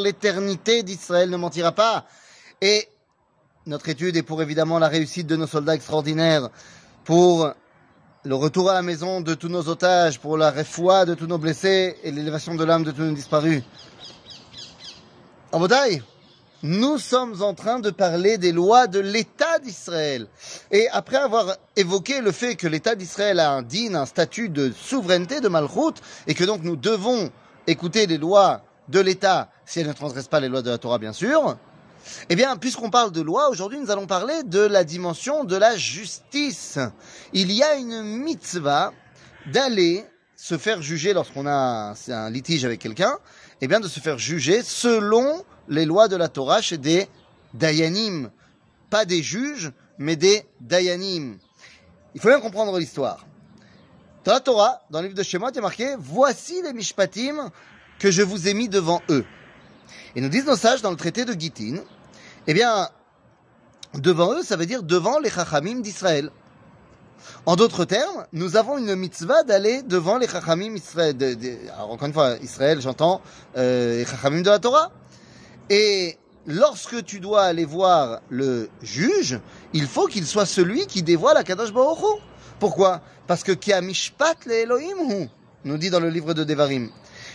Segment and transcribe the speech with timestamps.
[0.00, 2.06] l'éternité d'Israël ne mentira pas.
[2.62, 2.88] Et
[3.66, 6.48] notre étude est pour évidemment la réussite de nos soldats extraordinaires,
[7.04, 7.52] pour
[8.24, 11.36] le retour à la maison de tous nos otages, pour la réfoua de tous nos
[11.36, 13.62] blessés et l'élévation de l'âme de tous nos disparus.
[15.52, 16.02] En bataille,
[16.62, 20.28] nous sommes en train de parler des lois de l'État d'Israël.
[20.70, 24.72] Et après avoir évoqué le fait que l'État d'Israël a un digne, un statut de
[24.72, 27.30] souveraineté de Malchut, et que donc nous devons
[27.66, 30.98] écouter les lois de l'État si elles ne transgressent pas les lois de la Torah,
[30.98, 31.56] bien sûr.
[32.28, 35.76] Eh bien, puisqu'on parle de loi, aujourd'hui nous allons parler de la dimension de la
[35.76, 36.78] justice.
[37.32, 38.92] Il y a une mitzvah
[39.46, 40.04] d'aller
[40.36, 43.16] se faire juger lorsqu'on a un litige avec quelqu'un,
[43.60, 47.08] eh bien de se faire juger selon les lois de la Torah chez des
[47.54, 48.30] dayanim.
[48.90, 51.38] Pas des juges, mais des dayanim.
[52.14, 53.24] Il faut bien comprendre l'histoire.
[54.24, 57.50] Dans la Torah, dans le livre de Shemot, il a marqué Voici les mishpatim
[57.98, 59.24] que je vous ai mis devant eux.
[60.14, 61.78] Et nous disent nos sages dans le traité de Gittin,
[62.46, 62.88] eh bien,
[63.94, 66.30] devant eux, ça veut dire devant les chachamim d'Israël.
[67.46, 71.16] En d'autres termes, nous avons une mitzvah d'aller devant les chachamim d'Israël.
[71.74, 73.22] alors encore une fois, Israël, j'entends
[73.56, 74.92] euh, les chachamim de la Torah.
[75.68, 79.40] Et lorsque tu dois aller voir le juge,
[79.72, 82.20] il faut qu'il soit celui qui dévoile la Kadosh Baruch
[82.62, 83.00] pourquoi?
[83.26, 85.28] Parce que qui a mishpat le Elohim
[85.64, 86.90] nous dit dans le livre de Devarim.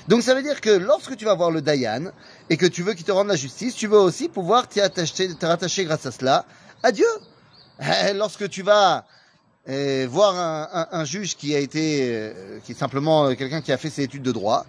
[0.07, 2.13] Donc ça veut dire que lorsque tu vas voir le Dayan
[2.49, 5.35] et que tu veux qu'il te rende la justice, tu veux aussi pouvoir t'y attacher,
[5.35, 6.45] te rattacher grâce à cela
[6.81, 7.09] à Dieu.
[7.81, 9.03] Eh, lorsque tu vas
[9.67, 10.33] eh, voir
[10.93, 14.23] un, juge qui a été, euh, qui est simplement quelqu'un qui a fait ses études
[14.23, 14.65] de droit,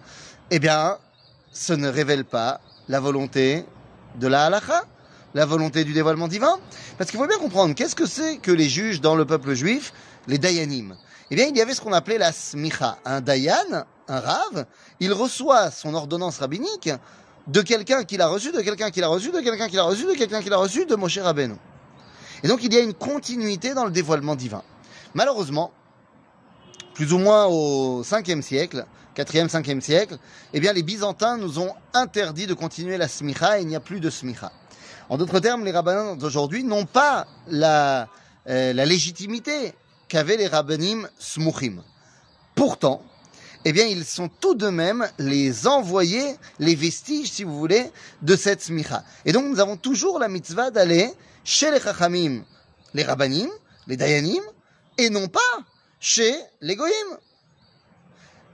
[0.51, 0.97] eh bien,
[1.53, 3.63] ce ne révèle pas la volonté
[4.15, 4.83] de la halakha,
[5.33, 6.59] la volonté du dévoilement divin.
[6.97, 9.93] Parce qu'il faut bien comprendre, qu'est-ce que c'est que les juges dans le peuple juif
[10.27, 10.95] les dayanim.
[11.31, 12.97] Eh bien, il y avait ce qu'on appelait la smicha.
[13.05, 14.65] Un dayan, un rave,
[14.99, 16.89] il reçoit son ordonnance rabbinique
[17.47, 20.05] de quelqu'un qui l'a reçu, de quelqu'un qui l'a reçu, de quelqu'un qui l'a reçu,
[20.05, 21.55] de quelqu'un qui l'a reçu, de Moshe Rabbeinu.
[22.43, 24.63] Et donc, il y a une continuité dans le dévoilement divin.
[25.13, 25.71] Malheureusement,
[26.93, 28.85] plus ou moins au 5e siècle,
[29.15, 30.17] 4e, 5e siècle,
[30.53, 33.79] eh bien, les Byzantins nous ont interdit de continuer la smicha et il n'y a
[33.79, 34.51] plus de smicha.
[35.09, 38.07] En d'autres termes, les rabbins d'aujourd'hui n'ont pas la,
[38.47, 39.73] euh, la légitimité
[40.07, 41.81] qu'avaient les rabbinim smuchim.
[42.53, 43.01] Pourtant,
[43.65, 48.35] eh bien, ils sont tout de même les envoyés, les vestiges, si vous voulez, de
[48.35, 49.03] cette smicha.
[49.25, 51.11] Et donc, nous avons toujours la mitzvah d'aller
[51.43, 52.43] chez les chachamim,
[52.93, 53.49] les rabbanim,
[53.87, 54.43] les dayanim,
[54.97, 55.39] et non pas
[55.99, 56.93] chez les goyim.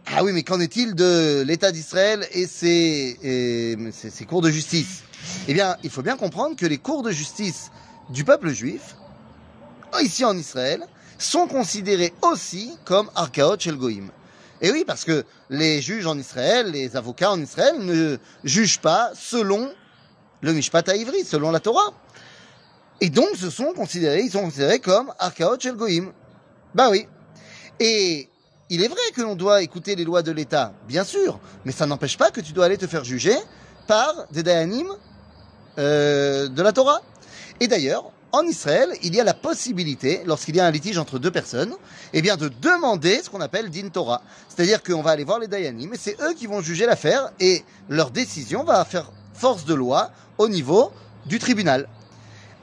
[0.08, 3.18] Ah oui, mais qu'en est-il de l'État d'Israël et ses,
[4.28, 5.04] cours de justice?
[5.48, 7.72] Eh bien, il faut bien comprendre que les cours de justice
[8.10, 8.96] du peuple juif,
[10.02, 10.86] ici en Israël,
[11.18, 14.12] sont considérés aussi comme Arkaot Shel Goïm.
[14.62, 19.12] Et oui, parce que les juges en Israël, les avocats en Israël ne jugent pas
[19.16, 19.72] selon
[20.42, 21.94] le Mishpat Ivri, selon la Torah.
[23.02, 26.12] Et donc, ce sont considérés, ils sont considérés comme Arkaot Shel Goïm.
[26.76, 27.08] Bah oui.
[27.80, 28.30] Et
[28.70, 31.86] il est vrai que l'on doit écouter les lois de l'État, bien sûr, mais ça
[31.86, 33.36] n'empêche pas que tu dois aller te faire juger
[33.88, 34.88] par des Dayanim
[35.78, 37.02] euh, de la Torah.
[37.60, 41.20] Et d'ailleurs, en Israël, il y a la possibilité, lorsqu'il y a un litige entre
[41.20, 41.74] deux personnes,
[42.12, 44.22] eh de demander ce qu'on appelle din Torah.
[44.50, 47.64] C'est-à-dire qu'on va aller voir les Dayanim, et c'est eux qui vont juger l'affaire, et
[47.88, 50.92] leur décision va faire force de loi au niveau
[51.28, 51.88] du tribunal.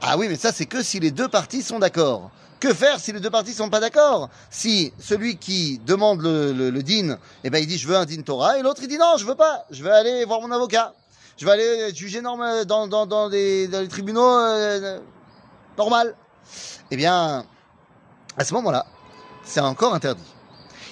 [0.01, 2.29] Ah oui, mais ça, c'est que si les deux parties sont d'accord.
[2.63, 4.29] Que faire si les deux parties sont pas d'accord?
[4.49, 8.57] Si celui qui demande le, din, eh ben, il dit je veux un din Torah,
[8.57, 10.93] et l'autre il dit non, je veux pas, je veux aller voir mon avocat.
[11.35, 15.01] Je vais aller juger dans, dans, dans, les, tribunaux euh,
[15.77, 16.15] normal.
[16.89, 17.43] Eh bien,
[18.37, 18.85] à ce moment-là,
[19.43, 20.23] c'est encore interdit.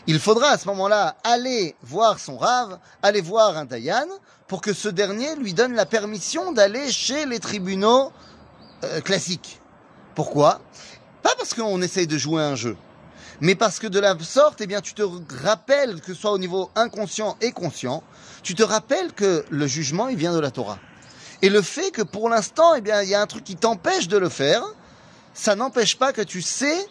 [0.07, 4.07] Il faudra à ce moment-là aller voir son rave, aller voir un dayan,
[4.49, 8.11] pour que ce dernier lui donne la permission d'aller chez les tribunaux
[8.83, 9.61] euh, classiques.
[10.15, 10.59] Pourquoi?
[11.23, 12.75] Pas parce qu'on essaye de jouer un jeu,
[13.39, 15.03] mais parce que de la sorte, eh bien, tu te
[15.43, 18.03] rappelles, que ce soit au niveau inconscient et conscient,
[18.43, 20.79] tu te rappelles que le jugement, il vient de la Torah.
[21.41, 24.07] Et le fait que pour l'instant, eh bien, il y a un truc qui t'empêche
[24.07, 24.63] de le faire,
[25.33, 26.87] ça n'empêche pas que tu sais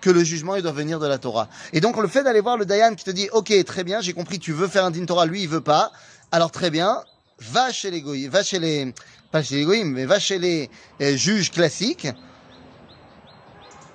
[0.00, 1.48] que le jugement il doit venir de la Torah.
[1.72, 4.12] Et donc le fait d'aller voir le Dayan qui te dit OK, très bien, j'ai
[4.12, 5.92] compris, tu veux faire un din Torah, lui il veut pas.
[6.32, 7.02] Alors très bien,
[7.38, 8.94] va chez les goyim, va chez les
[9.30, 10.70] pas chez les goyim, mais va chez les
[11.00, 12.08] euh, juges classiques.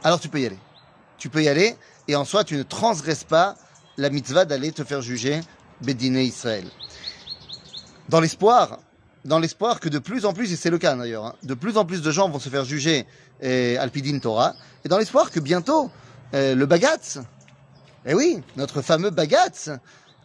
[0.06, 0.60] Alors tu peux y aller.
[1.18, 1.75] Tu peux y aller
[2.07, 3.56] et en soi tu ne transgresses pas
[3.98, 5.42] la mitzvah d'aller te faire juger
[5.81, 6.66] Bédiné Israël.
[8.07, 8.80] Dans l'espoir
[9.25, 11.78] dans l'espoir que de plus en plus, et c'est le cas d'ailleurs, hein, de plus
[11.78, 13.07] en plus de gens vont se faire juger
[13.42, 14.54] eh, Alpidine Torah,
[14.84, 15.90] et dans l'espoir que bientôt,
[16.31, 17.18] eh, le Bagatz,
[18.06, 19.72] eh oui, notre fameux Bagatz,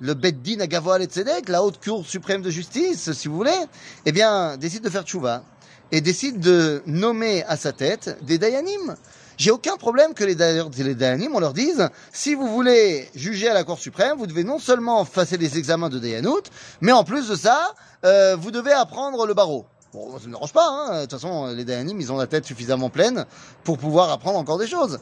[0.01, 3.59] le Beddin Agavoal et Tzedek, la haute cour suprême de justice, si vous voulez,
[4.05, 5.45] eh bien, décide de faire tchouva
[5.93, 8.97] et décide de nommer à sa tête des Dayanim.
[9.41, 13.65] J'ai aucun problème que les, les on leur dise, si vous voulez juger à la
[13.65, 16.43] Cour suprême, vous devez non seulement passer les examens de Dayanout,
[16.83, 17.73] mais en plus de ça,
[18.05, 19.65] euh, vous devez apprendre le barreau.
[19.95, 20.97] Bon, ça ne me dérange pas, hein.
[20.97, 23.25] de toute façon, les Dayanim, ils ont la tête suffisamment pleine
[23.65, 24.99] pour pouvoir apprendre encore des choses.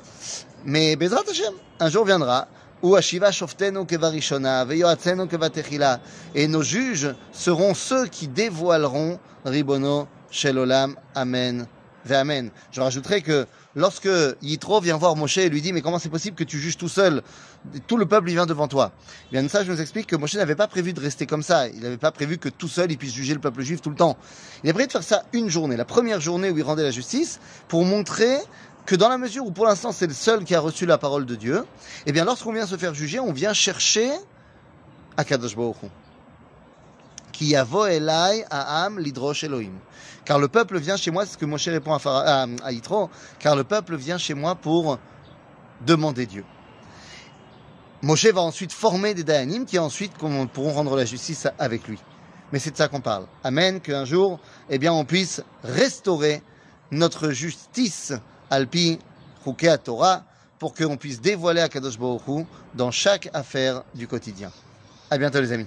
[0.64, 2.46] Mais Bezrat Hashem, un jour viendra
[2.80, 5.98] où Ashiva Shoftenu Kevarishona, Veyoatzenu Kevatechila,
[6.36, 11.66] et nos juges seront ceux qui dévoileront Ribono Shelolam, Amen,
[12.14, 12.50] Amen.
[12.70, 13.46] Je rajouterai que
[13.78, 14.08] lorsque
[14.42, 16.88] Yitro vient voir Moshe et lui dit mais comment c'est possible que tu juges tout
[16.88, 17.22] seul?
[17.86, 18.92] Tout le peuple vient devant toi.
[19.32, 21.68] Bien ça, je nous explique que Moshe n'avait pas prévu de rester comme ça.
[21.68, 23.96] Il n'avait pas prévu que tout seul il puisse juger le peuple juif tout le
[23.96, 24.16] temps.
[24.64, 26.90] Il a prévu de faire ça une journée, la première journée où il rendait la
[26.90, 28.36] justice, pour montrer
[28.84, 31.26] que dans la mesure où pour l'instant c'est le seul qui a reçu la parole
[31.26, 31.64] de Dieu,
[32.06, 34.10] eh bien lorsqu'on vient se faire juger, on vient chercher
[35.16, 35.76] Akadosh Baruch
[37.38, 39.78] Qui yavo elai am lidrosh Elohim.
[40.24, 43.08] Car le peuple vient chez moi, c'est ce que Moshe répond à, à, Yitro,
[43.38, 44.98] car le peuple vient chez moi pour
[45.86, 46.44] demander Dieu.
[48.02, 52.00] Moshe va ensuite former des Dayanim qui ensuite pourront rendre la justice avec lui.
[52.50, 53.26] Mais c'est de ça qu'on parle.
[53.44, 56.42] Amen, qu'un jour, eh bien, on puisse restaurer
[56.90, 58.14] notre justice
[58.50, 58.98] alpi
[59.62, 60.24] à Torah
[60.58, 64.50] pour qu'on puisse dévoiler à Kadosh Baruch dans chaque affaire du quotidien.
[65.08, 65.66] À bientôt les amis.